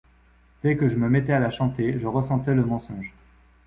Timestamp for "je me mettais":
0.89-1.31